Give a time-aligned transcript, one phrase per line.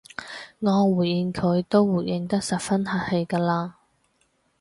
[0.57, 3.71] 我回應佢都回應得十分客氣㗎喇